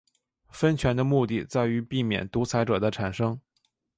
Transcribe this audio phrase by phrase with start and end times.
[0.49, 3.39] 分权的目的在于避免独裁者的产生。